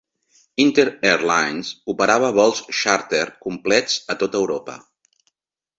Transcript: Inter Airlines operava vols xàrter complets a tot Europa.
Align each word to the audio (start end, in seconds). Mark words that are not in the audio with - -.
Inter 0.63 0.85
Airlines 1.09 1.69
operava 1.95 2.33
vols 2.41 2.65
xàrter 2.81 3.23
complets 3.47 4.03
a 4.15 4.19
tot 4.25 4.41
Europa. 4.45 4.81